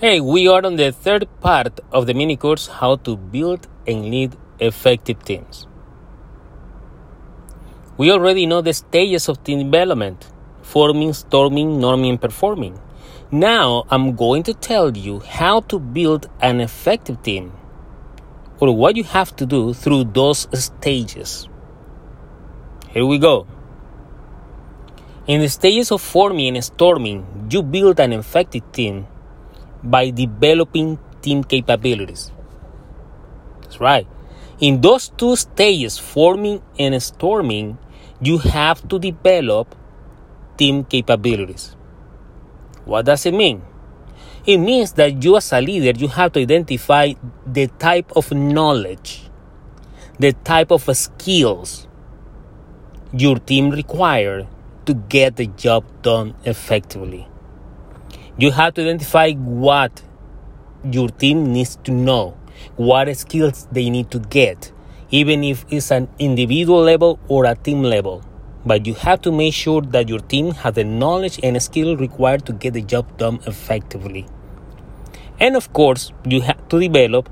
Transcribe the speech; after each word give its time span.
Hey, 0.00 0.18
we 0.18 0.48
are 0.48 0.64
on 0.64 0.76
the 0.76 0.92
third 0.92 1.28
part 1.42 1.78
of 1.92 2.06
the 2.06 2.14
mini 2.14 2.34
course 2.34 2.68
How 2.68 2.96
to 3.04 3.18
Build 3.18 3.68
and 3.86 4.06
Lead 4.06 4.34
Effective 4.58 5.22
Teams. 5.22 5.66
We 7.98 8.10
already 8.10 8.46
know 8.46 8.62
the 8.62 8.72
stages 8.72 9.28
of 9.28 9.44
team 9.44 9.58
development 9.70 10.26
forming, 10.62 11.12
storming, 11.12 11.80
norming, 11.80 12.08
and 12.08 12.18
performing. 12.18 12.80
Now 13.30 13.84
I'm 13.90 14.16
going 14.16 14.42
to 14.44 14.54
tell 14.54 14.96
you 14.96 15.20
how 15.20 15.60
to 15.68 15.78
build 15.78 16.30
an 16.40 16.62
effective 16.62 17.22
team 17.22 17.52
or 18.58 18.74
what 18.74 18.96
you 18.96 19.04
have 19.04 19.36
to 19.36 19.44
do 19.44 19.74
through 19.74 20.04
those 20.04 20.48
stages. 20.64 21.46
Here 22.88 23.04
we 23.04 23.18
go. 23.18 23.46
In 25.26 25.42
the 25.42 25.48
stages 25.50 25.92
of 25.92 26.00
forming 26.00 26.56
and 26.56 26.64
storming, 26.64 27.48
you 27.50 27.62
build 27.62 28.00
an 28.00 28.14
effective 28.14 28.72
team 28.72 29.06
by 29.82 30.10
developing 30.10 30.98
team 31.22 31.44
capabilities. 31.44 32.32
That's 33.62 33.80
right. 33.80 34.06
In 34.60 34.80
those 34.80 35.08
two 35.08 35.36
stages, 35.36 35.98
forming 35.98 36.60
and 36.78 37.02
storming, 37.02 37.78
you 38.20 38.38
have 38.38 38.86
to 38.88 38.98
develop 38.98 39.74
team 40.58 40.84
capabilities. 40.84 41.76
What 42.84 43.06
does 43.06 43.24
it 43.24 43.32
mean? 43.32 43.62
It 44.46 44.58
means 44.58 44.92
that 44.94 45.22
you, 45.22 45.36
as 45.36 45.52
a 45.52 45.60
leader, 45.60 45.98
you 45.98 46.08
have 46.08 46.32
to 46.32 46.40
identify 46.40 47.12
the 47.46 47.68
type 47.78 48.12
of 48.16 48.32
knowledge, 48.32 49.30
the 50.18 50.32
type 50.32 50.70
of 50.70 50.84
skills 50.96 51.86
your 53.12 53.38
team 53.38 53.70
require 53.70 54.46
to 54.86 54.94
get 54.94 55.36
the 55.36 55.46
job 55.46 55.84
done 56.02 56.34
effectively. 56.44 57.29
You 58.40 58.52
have 58.52 58.72
to 58.74 58.80
identify 58.80 59.32
what 59.32 60.00
your 60.82 61.10
team 61.10 61.52
needs 61.52 61.76
to 61.84 61.92
know, 61.92 62.38
what 62.76 63.14
skills 63.14 63.68
they 63.70 63.90
need 63.90 64.10
to 64.12 64.18
get, 64.18 64.72
even 65.10 65.44
if 65.44 65.66
it's 65.68 65.90
an 65.90 66.08
individual 66.18 66.80
level 66.80 67.18
or 67.28 67.44
a 67.44 67.54
team 67.54 67.82
level. 67.82 68.24
But 68.64 68.86
you 68.86 68.94
have 68.94 69.20
to 69.22 69.30
make 69.30 69.52
sure 69.52 69.82
that 69.82 70.08
your 70.08 70.20
team 70.20 70.52
has 70.52 70.72
the 70.72 70.84
knowledge 70.84 71.38
and 71.42 71.62
skill 71.62 71.98
required 71.98 72.46
to 72.46 72.54
get 72.54 72.72
the 72.72 72.80
job 72.80 73.18
done 73.18 73.40
effectively. 73.46 74.26
And 75.38 75.54
of 75.54 75.74
course, 75.74 76.10
you 76.24 76.40
have 76.40 76.66
to 76.70 76.80
develop 76.80 77.28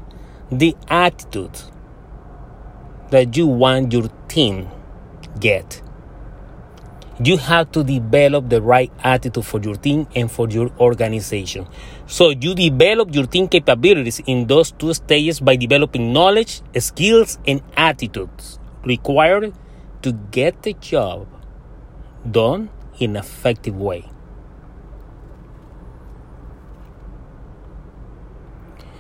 the 0.53 0.77
attitude 0.91 1.59
that 3.09 3.35
you 3.35 3.47
want 3.47 3.95
your 3.95 4.11
team 4.29 4.69
get 5.41 5.81
you 7.23 7.37
have 7.37 7.73
to 7.73 7.83
develop 7.83 8.49
the 8.49 8.63
right 8.63 8.93
attitude 9.03 9.45
for 9.45 9.61
your 9.61 9.75
team 9.75 10.07
and 10.15 10.31
for 10.31 10.49
your 10.49 10.71
organization. 10.79 11.67
So 12.07 12.31
you 12.31 12.55
develop 12.55 13.15
your 13.15 13.27
team 13.27 13.49
capabilities 13.49 14.21
in 14.27 14.47
those 14.47 14.71
two 14.71 14.95
stages 14.95 15.41
by 15.41 15.57
developing 15.57 16.13
knowledge, 16.13 16.63
skills, 16.79 17.39
and 17.47 17.63
attitudes 17.77 18.59
required 18.85 19.53
to 20.03 20.13
get 20.13 20.63
the 20.63 20.75
job 20.75 21.27
done 22.31 22.71
in 22.99 23.11
an 23.11 23.17
effective 23.17 23.77
way. 23.77 24.09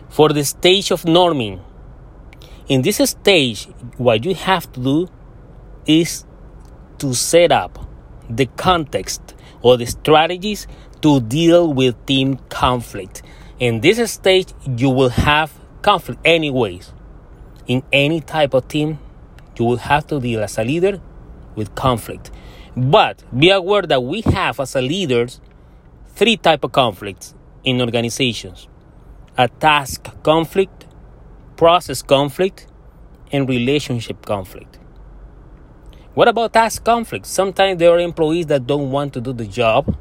For 0.08 0.30
the 0.30 0.44
stage 0.44 0.90
of 0.90 1.02
norming, 1.02 1.60
in 2.66 2.82
this 2.82 2.96
stage, 2.96 3.66
what 3.96 4.24
you 4.24 4.34
have 4.34 4.70
to 4.72 4.80
do 4.80 5.08
is 5.86 6.24
to 6.98 7.14
set 7.14 7.52
up 7.52 7.87
the 8.28 8.46
context 8.56 9.34
or 9.62 9.76
the 9.76 9.86
strategies 9.86 10.66
to 11.02 11.20
deal 11.20 11.72
with 11.72 11.94
team 12.06 12.38
conflict. 12.48 13.22
In 13.58 13.80
this 13.80 14.10
stage, 14.10 14.52
you 14.76 14.90
will 14.90 15.08
have 15.10 15.52
conflict 15.82 16.20
anyways. 16.24 16.92
In 17.66 17.82
any 17.92 18.20
type 18.20 18.54
of 18.54 18.68
team, 18.68 18.98
you 19.58 19.64
will 19.64 19.76
have 19.78 20.06
to 20.08 20.20
deal 20.20 20.42
as 20.42 20.58
a 20.58 20.64
leader 20.64 21.00
with 21.54 21.74
conflict. 21.74 22.30
But 22.76 23.24
be 23.36 23.50
aware 23.50 23.82
that 23.82 24.02
we 24.02 24.20
have 24.22 24.60
as 24.60 24.76
a 24.76 24.80
leaders 24.80 25.40
three 26.08 26.36
type 26.36 26.64
of 26.64 26.72
conflicts 26.72 27.34
in 27.64 27.80
organizations. 27.80 28.68
A 29.36 29.48
task 29.48 30.08
conflict, 30.22 30.86
process 31.56 32.02
conflict, 32.02 32.66
and 33.32 33.48
relationship 33.48 34.24
conflict. 34.24 34.77
What 36.18 36.26
about 36.26 36.52
task 36.52 36.82
conflicts? 36.82 37.28
Sometimes 37.28 37.78
there 37.78 37.92
are 37.92 38.00
employees 38.00 38.46
that 38.46 38.66
don't 38.66 38.90
want 38.90 39.12
to 39.12 39.20
do 39.20 39.32
the 39.32 39.46
job 39.46 39.96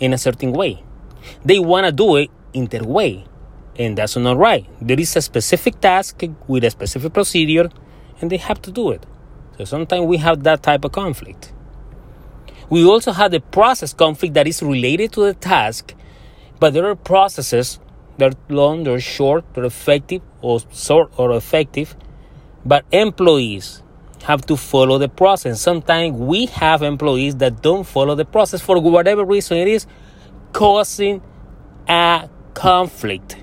in 0.00 0.12
a 0.12 0.18
certain 0.18 0.50
way. 0.50 0.82
They 1.44 1.60
want 1.60 1.86
to 1.86 1.92
do 1.92 2.16
it 2.16 2.28
in 2.52 2.66
their 2.66 2.82
way, 2.82 3.24
and 3.78 3.96
that's 3.96 4.16
not 4.16 4.36
right. 4.36 4.66
There 4.80 4.98
is 4.98 5.14
a 5.14 5.22
specific 5.22 5.80
task 5.80 6.24
with 6.48 6.64
a 6.64 6.70
specific 6.70 7.12
procedure, 7.12 7.70
and 8.20 8.32
they 8.32 8.38
have 8.38 8.60
to 8.62 8.72
do 8.72 8.90
it. 8.90 9.06
So 9.58 9.64
sometimes 9.64 10.06
we 10.06 10.16
have 10.16 10.42
that 10.42 10.64
type 10.64 10.84
of 10.84 10.90
conflict. 10.90 11.52
We 12.68 12.84
also 12.84 13.12
have 13.12 13.30
the 13.30 13.38
process 13.38 13.94
conflict 13.94 14.34
that 14.34 14.48
is 14.48 14.60
related 14.60 15.12
to 15.12 15.20
the 15.20 15.34
task, 15.34 15.94
but 16.58 16.74
there 16.74 16.86
are 16.86 16.96
processes 16.96 17.78
that 18.18 18.34
are 18.34 18.38
long, 18.48 18.82
they're 18.82 18.98
short, 18.98 19.44
they're 19.54 19.66
effective, 19.66 20.20
or 20.40 20.58
short 20.72 21.12
or 21.16 21.30
effective, 21.30 21.94
but 22.64 22.84
employees 22.90 23.84
have 24.22 24.44
to 24.46 24.56
follow 24.56 24.98
the 24.98 25.08
process. 25.08 25.60
Sometimes 25.60 26.16
we 26.16 26.46
have 26.46 26.82
employees 26.82 27.36
that 27.36 27.62
don't 27.62 27.84
follow 27.84 28.14
the 28.14 28.24
process 28.24 28.60
for 28.60 28.80
whatever 28.80 29.24
reason 29.24 29.58
it 29.58 29.68
is, 29.68 29.86
causing 30.52 31.22
a 31.88 32.28
conflict, 32.54 33.36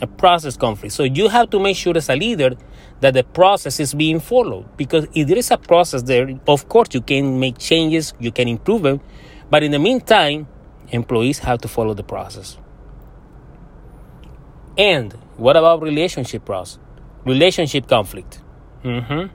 a 0.00 0.06
process 0.06 0.56
conflict. 0.56 0.94
So 0.94 1.04
you 1.04 1.28
have 1.28 1.50
to 1.50 1.58
make 1.58 1.76
sure 1.76 1.96
as 1.96 2.08
a 2.08 2.16
leader 2.16 2.56
that 3.00 3.14
the 3.14 3.24
process 3.24 3.80
is 3.80 3.94
being 3.94 4.20
followed. 4.20 4.76
Because 4.76 5.06
if 5.14 5.28
there 5.28 5.38
is 5.38 5.50
a 5.50 5.58
process 5.58 6.02
there, 6.02 6.28
of 6.46 6.68
course 6.68 6.88
you 6.92 7.00
can 7.00 7.40
make 7.40 7.58
changes, 7.58 8.14
you 8.18 8.32
can 8.32 8.48
improve 8.48 8.82
them. 8.82 9.00
But 9.50 9.62
in 9.62 9.70
the 9.70 9.78
meantime, 9.78 10.48
employees 10.88 11.40
have 11.40 11.60
to 11.60 11.68
follow 11.68 11.94
the 11.94 12.04
process. 12.04 12.58
And 14.78 15.12
what 15.36 15.56
about 15.56 15.82
relationship 15.82 16.44
process? 16.44 16.78
Relationship 17.24 17.88
conflict. 17.88 18.40
Mm-hmm. 18.84 19.34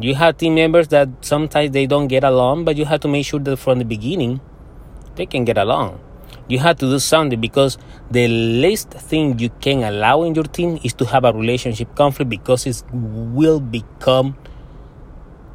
You 0.00 0.14
have 0.14 0.38
team 0.38 0.54
members 0.54 0.88
that 0.88 1.10
sometimes 1.20 1.72
they 1.72 1.86
don't 1.86 2.08
get 2.08 2.24
along, 2.24 2.64
but 2.64 2.78
you 2.78 2.86
have 2.86 3.00
to 3.00 3.08
make 3.08 3.26
sure 3.26 3.38
that 3.40 3.58
from 3.58 3.78
the 3.78 3.84
beginning 3.84 4.40
they 5.16 5.26
can 5.26 5.44
get 5.44 5.58
along. 5.58 6.00
You 6.48 6.58
have 6.60 6.78
to 6.78 6.86
do 6.86 6.98
something 6.98 7.38
because 7.38 7.76
the 8.10 8.26
least 8.26 8.88
thing 8.88 9.38
you 9.38 9.50
can 9.60 9.82
allow 9.82 10.22
in 10.22 10.34
your 10.34 10.44
team 10.44 10.80
is 10.82 10.94
to 10.94 11.04
have 11.04 11.24
a 11.24 11.34
relationship 11.34 11.94
conflict 11.96 12.30
because 12.30 12.66
it 12.66 12.82
will 12.92 13.60
become 13.60 14.38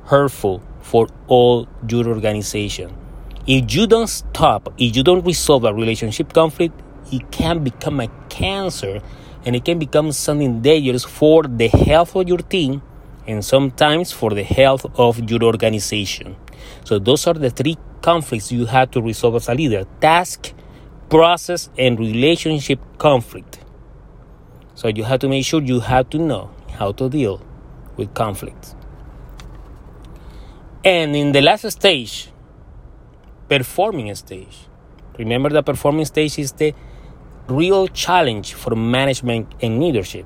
hurtful 0.06 0.62
for 0.82 1.08
all 1.26 1.68
your 1.90 2.08
organization. 2.08 2.96
If 3.48 3.74
you 3.74 3.88
don't 3.88 4.08
stop, 4.08 4.72
if 4.78 4.96
you 4.96 5.02
don't 5.02 5.26
resolve 5.26 5.64
a 5.64 5.74
relationship 5.74 6.34
conflict, 6.34 6.80
it 7.12 7.32
can 7.32 7.64
become 7.64 8.00
a 8.00 8.10
cancer 8.30 9.02
and 9.44 9.56
it 9.56 9.66
can 9.66 9.80
become 9.80 10.12
something 10.12 10.62
dangerous 10.62 11.04
for 11.04 11.44
the 11.44 11.68
health 11.68 12.16
of 12.16 12.28
your 12.28 12.38
team 12.38 12.84
and 13.28 13.44
sometimes 13.44 14.12
for 14.12 14.32
the 14.32 14.44
health 14.44 14.86
of 15.00 15.30
your 15.30 15.44
organization. 15.44 16.36
So, 16.84 17.00
those 17.00 17.28
are 17.28 17.34
the 17.34 17.50
three 17.50 17.78
conflicts 18.02 18.52
you 18.52 18.66
have 18.66 18.92
to 18.92 19.02
resolve 19.02 19.36
as 19.36 19.50
a 19.50 19.54
leader 19.54 19.86
task, 20.00 20.54
process, 21.10 21.70
and 21.78 22.00
relationship 22.00 22.80
conflict. 22.98 23.60
So, 24.76 24.88
you 24.88 25.04
have 25.04 25.20
to 25.22 25.30
make 25.30 25.46
sure 25.46 25.62
you 25.62 25.80
have 25.80 26.10
to 26.12 26.18
know 26.18 26.52
how 26.72 26.92
to 26.94 27.10
deal 27.10 27.42
with 27.98 28.14
conflicts. 28.14 28.76
And 30.84 31.16
in 31.16 31.32
the 31.32 31.42
last 31.42 31.70
stage, 31.72 32.30
performing 33.50 34.14
stage. 34.16 34.68
Remember, 35.18 35.50
the 35.50 35.64
performing 35.64 36.06
stage 36.06 36.38
is 36.38 36.52
the 36.54 36.74
real 37.48 37.88
challenge 37.88 38.54
for 38.54 38.76
management 38.76 39.54
and 39.62 39.82
leadership. 39.82 40.26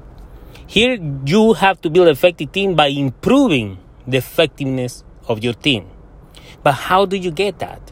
Here, 0.69 1.00
you 1.25 1.54
have 1.54 1.81
to 1.81 1.89
build 1.89 2.06
an 2.10 2.12
effective 2.12 2.51
team 2.51 2.75
by 2.75 2.89
improving 2.89 3.80
the 4.06 4.18
effectiveness 4.18 5.04
of 5.27 5.44
your 5.44 5.54
team. 5.54 5.88
But 6.62 6.74
how 6.74 7.07
do 7.07 7.18
you 7.18 7.31
get 7.31 7.57
that? 7.57 7.92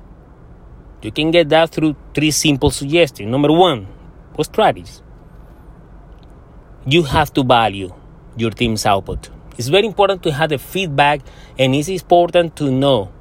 You 1.02 1.12
can 1.12 1.32
get 1.32 1.50
that 1.50 1.72
through 1.72 1.96
three 2.14 2.30
simple 2.30 2.70
suggestions. 2.70 3.32
Number 3.32 3.52
one, 3.52 3.86
what 4.36 4.46
strategies? 4.46 5.02
You 6.86 7.02
have 7.02 7.34
to 7.34 7.44
value 7.44 7.96
your 8.36 8.52
team's 8.52 8.86
output. 8.86 9.32
It's 9.58 9.70
very 9.70 9.88
important 9.88 10.22
to 10.22 10.32
have 10.32 10.52
the 10.52 10.60
feedback, 10.60 11.22
and 11.58 11.74
it's 11.74 11.90
important 11.90 12.56
to 12.58 12.70
know 12.70 13.12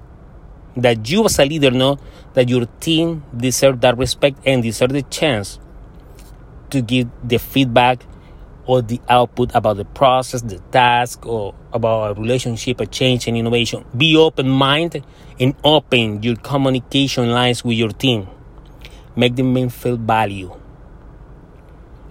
that 0.77 1.09
you, 1.09 1.25
as 1.25 1.39
a 1.39 1.47
leader, 1.47 1.71
know 1.71 1.99
that 2.35 2.51
your 2.51 2.67
team 2.81 3.25
deserves 3.35 3.81
that 3.81 3.97
respect 3.97 4.39
and 4.45 4.63
deserves 4.63 4.93
the 4.93 5.03
chance 5.05 5.59
to 6.69 6.83
give 6.83 7.09
the 7.25 7.39
feedback 7.39 8.05
or 8.67 8.83
the 8.83 9.01
output 9.09 9.55
about 9.55 9.77
the 9.77 9.85
process, 9.85 10.43
the 10.43 10.59
task, 10.71 11.25
or 11.25 11.55
about 11.73 12.17
a 12.17 12.21
relationship, 12.21 12.81
a 12.81 12.87
change, 12.87 13.29
and 13.29 13.37
innovation. 13.37 13.85
Be 13.97 14.17
open 14.17 14.49
minded 14.49 15.05
and 15.39 15.55
open 15.65 16.23
your 16.23 16.37
communication 16.37 17.31
lines 17.31 17.65
with 17.65 17.77
your 17.77 17.91
team. 17.91 18.29
Make 19.15 19.37
them 19.37 19.69
feel 19.69 19.97
value. 19.97 20.55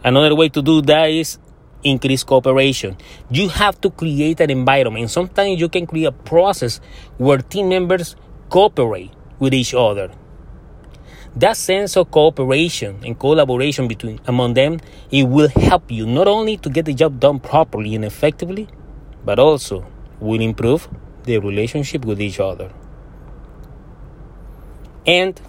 Another 0.03 0.35
way 0.35 0.49
to 0.49 0.61
do 0.61 0.81
that 0.83 1.09
is 1.09 1.37
increase 1.83 2.23
cooperation. 2.23 2.97
You 3.29 3.49
have 3.49 3.79
to 3.81 3.89
create 3.89 4.39
an 4.39 4.49
environment. 4.49 5.09
Sometimes 5.11 5.59
you 5.59 5.69
can 5.69 5.85
create 5.85 6.05
a 6.05 6.11
process 6.11 6.79
where 7.17 7.39
team 7.39 7.69
members 7.69 8.15
cooperate 8.49 9.11
with 9.39 9.53
each 9.53 9.73
other. 9.73 10.11
That 11.37 11.57
sense 11.57 11.97
of 11.97 12.11
cooperation 12.11 13.01
and 13.05 13.19
collaboration 13.19 13.89
between 13.89 14.21
among 14.25 14.53
them, 14.53 14.79
it 15.11 15.23
will 15.23 15.49
help 15.49 15.91
you 15.91 16.05
not 16.05 16.27
only 16.27 16.55
to 16.57 16.69
get 16.69 16.85
the 16.85 16.93
job 16.93 17.19
done 17.19 17.39
properly 17.41 17.93
and 17.93 18.05
effectively, 18.05 18.69
but 19.25 19.37
also 19.37 19.85
will 20.21 20.39
improve 20.39 20.87
the 21.23 21.39
relationship 21.39 22.05
with 22.05 22.21
each 22.21 22.39
other. 22.39 22.71
And 25.05 25.39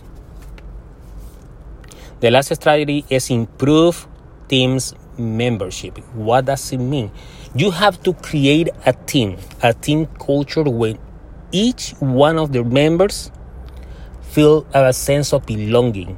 the 2.18 2.30
last 2.30 2.52
strategy 2.54 3.04
is 3.08 3.30
improve 3.30 4.08
team's 4.48 4.94
membership. 5.16 5.98
What 6.14 6.46
does 6.46 6.72
it 6.72 6.78
mean? 6.78 7.12
You 7.54 7.70
have 7.70 8.02
to 8.02 8.12
create 8.12 8.70
a 8.84 8.92
team, 8.92 9.38
a 9.62 9.72
team 9.72 10.06
culture 10.18 10.64
where 10.64 10.96
each 11.52 11.92
one 12.00 12.38
of 12.38 12.52
the 12.52 12.64
members 12.64 13.30
feel 14.36 14.66
a 14.76 14.92
sense 14.92 15.32
of 15.32 15.46
belonging. 15.46 16.12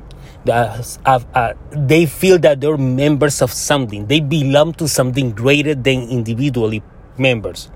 That 0.45 0.99
uh, 1.07 1.21
uh, 1.35 1.55
they 1.71 2.07
feel 2.07 2.39
that 2.41 2.61
they're 2.61 2.77
members 2.77 3.43
of 3.43 3.53
something. 3.53 4.07
They 4.07 4.19
belong 4.19 4.75
to 4.83 4.89
something 4.89 5.31
greater 5.31 5.75
than 5.75 6.11
individually 6.11 6.83
members. 7.17 7.71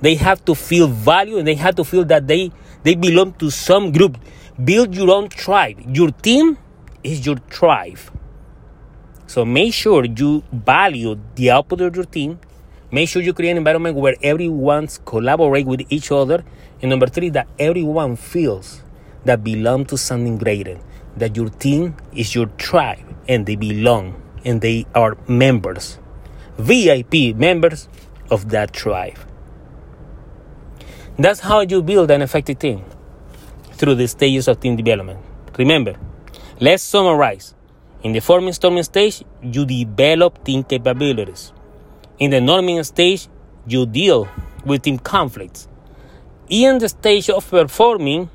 They 0.00 0.16
have 0.16 0.44
to 0.46 0.54
feel 0.54 0.88
value 0.88 1.38
and 1.38 1.46
they 1.46 1.54
have 1.54 1.76
to 1.76 1.84
feel 1.84 2.04
that 2.06 2.26
they, 2.26 2.50
they 2.82 2.96
belong 2.96 3.34
to 3.34 3.50
some 3.50 3.92
group. 3.92 4.18
Build 4.62 4.94
your 4.94 5.10
own 5.10 5.28
tribe. 5.28 5.78
Your 5.86 6.10
team 6.10 6.58
is 7.04 7.24
your 7.24 7.36
tribe. 7.48 7.98
So 9.26 9.44
make 9.44 9.72
sure 9.74 10.04
you 10.04 10.42
value 10.52 11.18
the 11.34 11.50
output 11.50 11.80
of 11.80 11.94
your 11.94 12.04
team. 12.06 12.40
Make 12.90 13.08
sure 13.08 13.22
you 13.22 13.34
create 13.34 13.52
an 13.52 13.58
environment 13.58 13.96
where 13.96 14.16
everyone's 14.22 14.98
collaborate 15.04 15.66
with 15.66 15.82
each 15.90 16.10
other. 16.10 16.44
And 16.80 16.90
number 16.90 17.06
three, 17.06 17.30
that 17.30 17.48
everyone 17.58 18.16
feels 18.16 18.82
that 19.26 19.44
belong 19.44 19.84
to 19.86 19.96
something 19.96 20.38
greater. 20.38 20.78
That 21.16 21.36
your 21.36 21.48
team 21.48 21.96
is 22.14 22.34
your 22.34 22.46
tribe 22.58 23.04
and 23.28 23.46
they 23.46 23.56
belong 23.56 24.20
and 24.44 24.60
they 24.60 24.86
are 24.94 25.16
members, 25.28 25.98
VIP 26.58 27.34
members 27.36 27.88
of 28.30 28.50
that 28.50 28.72
tribe. 28.72 29.18
That's 31.18 31.40
how 31.40 31.60
you 31.60 31.82
build 31.82 32.10
an 32.10 32.22
effective 32.22 32.58
team 32.58 32.84
through 33.72 33.94
the 33.94 34.06
stages 34.06 34.48
of 34.48 34.60
team 34.60 34.76
development. 34.76 35.20
Remember, 35.58 35.96
let's 36.60 36.82
summarize. 36.82 37.54
In 38.02 38.12
the 38.12 38.20
forming 38.20 38.52
storming 38.52 38.82
stage, 38.82 39.24
you 39.42 39.64
develop 39.64 40.44
team 40.44 40.62
capabilities. 40.62 41.52
In 42.18 42.30
the 42.30 42.38
norming 42.38 42.84
stage, 42.84 43.28
you 43.66 43.86
deal 43.86 44.28
with 44.64 44.82
team 44.82 44.98
conflicts. 44.98 45.68
In 46.48 46.78
the 46.78 46.88
stage 46.88 47.30
of 47.30 47.48
performing, 47.50 48.30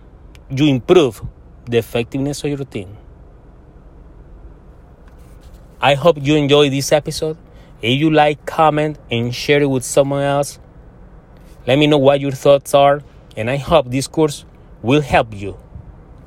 you 0.51 0.67
improve 0.67 1.21
the 1.65 1.77
effectiveness 1.77 2.43
of 2.43 2.49
your 2.49 2.65
team. 2.65 2.97
I 5.79 5.95
hope 5.95 6.17
you 6.21 6.35
enjoyed 6.35 6.71
this 6.71 6.91
episode. 6.91 7.37
If 7.81 7.99
you 7.99 8.11
like, 8.11 8.45
comment 8.45 8.99
and 9.09 9.33
share 9.33 9.61
it 9.61 9.69
with 9.69 9.83
someone 9.83 10.21
else. 10.21 10.59
Let 11.65 11.79
me 11.79 11.87
know 11.87 11.97
what 11.97 12.19
your 12.19 12.31
thoughts 12.31 12.73
are, 12.73 13.01
and 13.35 13.49
I 13.49 13.57
hope 13.57 13.89
this 13.89 14.07
course 14.07 14.45
will 14.81 15.01
help 15.01 15.33
you 15.33 15.57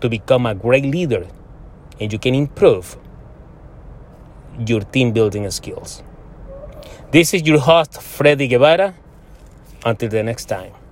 to 0.00 0.08
become 0.08 0.46
a 0.46 0.54
great 0.54 0.84
leader 0.84 1.26
and 2.00 2.12
you 2.12 2.18
can 2.18 2.34
improve 2.34 2.96
your 4.66 4.80
team 4.80 5.12
building 5.12 5.50
skills. 5.50 6.02
This 7.10 7.34
is 7.34 7.42
your 7.42 7.60
host, 7.60 8.02
Freddy 8.02 8.48
Guevara. 8.48 8.94
Until 9.84 10.08
the 10.08 10.22
next 10.22 10.46
time. 10.46 10.83